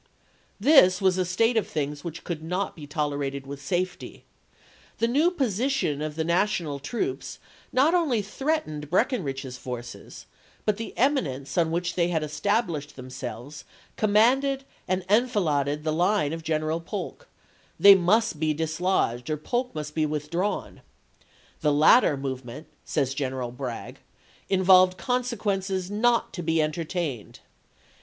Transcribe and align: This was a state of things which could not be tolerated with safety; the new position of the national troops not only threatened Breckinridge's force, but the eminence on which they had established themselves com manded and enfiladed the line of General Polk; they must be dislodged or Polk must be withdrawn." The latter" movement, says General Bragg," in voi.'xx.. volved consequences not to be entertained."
This 0.59 0.99
was 0.99 1.19
a 1.19 1.25
state 1.25 1.55
of 1.57 1.67
things 1.67 2.03
which 2.03 2.23
could 2.23 2.41
not 2.41 2.75
be 2.75 2.87
tolerated 2.87 3.45
with 3.45 3.61
safety; 3.61 4.23
the 4.97 5.07
new 5.07 5.29
position 5.29 6.01
of 6.01 6.15
the 6.15 6.23
national 6.23 6.79
troops 6.79 7.37
not 7.71 7.93
only 7.93 8.23
threatened 8.23 8.89
Breckinridge's 8.89 9.59
force, 9.59 10.25
but 10.65 10.77
the 10.77 10.97
eminence 10.97 11.55
on 11.55 11.69
which 11.69 11.93
they 11.93 12.07
had 12.07 12.23
established 12.23 12.95
themselves 12.95 13.63
com 13.95 14.15
manded 14.15 14.61
and 14.87 15.05
enfiladed 15.07 15.83
the 15.83 15.93
line 15.93 16.33
of 16.33 16.41
General 16.41 16.79
Polk; 16.79 17.27
they 17.79 17.93
must 17.93 18.39
be 18.39 18.55
dislodged 18.55 19.29
or 19.29 19.37
Polk 19.37 19.75
must 19.75 19.93
be 19.93 20.07
withdrawn." 20.07 20.81
The 21.61 21.71
latter" 21.71 22.17
movement, 22.17 22.65
says 22.83 23.13
General 23.13 23.51
Bragg," 23.51 23.99
in 24.49 24.63
voi.'xx.. 24.63 24.95
volved 24.95 24.97
consequences 24.97 25.91
not 25.91 26.33
to 26.33 26.41
be 26.41 26.59
entertained." 26.59 27.41